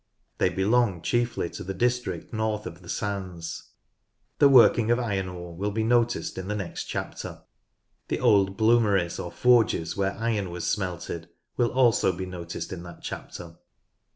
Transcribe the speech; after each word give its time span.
They 0.39 0.49
belong 0.49 1.03
chiefly 1.03 1.47
to 1.51 1.63
the 1.63 1.75
district 1.75 2.33
north 2.33 2.65
of 2.65 2.81
the 2.81 2.89
sands. 2.89 3.69
The 4.39 4.49
working 4.49 4.89
of 4.89 4.97
iron 4.97 5.29
ore 5.29 5.55
will 5.55 5.69
be 5.69 5.83
noticed 5.83 6.39
in 6.39 6.47
the 6.47 6.55
next 6.55 6.85
chapter. 6.85 7.43
The 8.07 8.19
old" 8.19 8.57
bloomeries" 8.57 9.19
or 9.23 9.31
forges 9.31 9.95
where 9.95 10.13
iron 10.17 10.49
was 10.49 10.65
smelted 10.65 11.29
will 11.55 11.69
also 11.71 12.11
be 12.11 12.25
noticed 12.25 12.73
in 12.73 12.81
that 12.81 13.03
chapter. 13.03 13.57